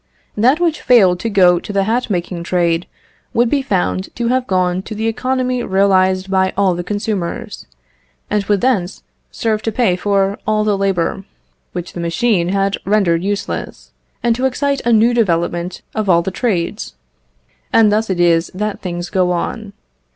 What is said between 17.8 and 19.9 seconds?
thus it is that things go on.